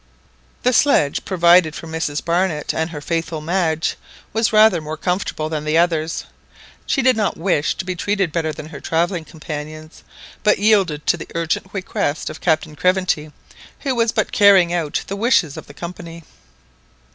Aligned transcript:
The 0.63 0.73
sledge 0.73 1.25
provided 1.25 1.75
for 1.75 1.85
Mrs 1.85 2.25
Barnett 2.25 2.73
and 2.73 2.89
her 2.89 3.01
faithful 3.01 3.39
Madge 3.39 3.97
was 4.33 4.51
rather 4.51 4.81
more 4.81 4.97
comfortable 4.97 5.47
than 5.47 5.63
the 5.63 5.77
others. 5.77 6.25
She 6.87 7.03
did 7.03 7.15
not 7.15 7.37
wish 7.37 7.75
to 7.75 7.85
be 7.85 7.95
treated 7.95 8.31
better 8.31 8.51
than 8.51 8.69
her 8.69 8.79
travelling 8.79 9.25
companions, 9.25 10.01
but 10.41 10.57
yielded 10.57 11.05
to 11.05 11.17
the 11.17 11.29
urgent 11.35 11.67
request 11.71 12.31
of 12.31 12.41
Captain 12.41 12.75
Craventy, 12.75 13.31
who 13.81 13.93
was 13.93 14.11
but 14.11 14.31
carrying 14.31 14.73
out 14.73 15.03
the 15.05 15.15
wishes 15.15 15.55
of 15.55 15.67
the 15.67 15.73
Company. 15.75 16.23